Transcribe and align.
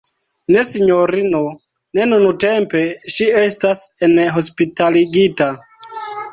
Ne 0.53 0.61
sinjorino, 0.69 1.41
ne 1.99 2.07
nuntempe, 2.15 2.83
ŝi 3.17 3.29
estas 3.45 3.85
enhospitaligita. 4.11 5.55